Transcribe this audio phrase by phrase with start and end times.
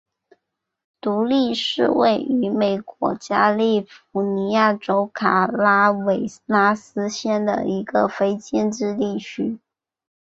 [0.99, 9.59] 独立是位于美国加利福尼亚州卡拉韦拉斯县的一个非建制地区。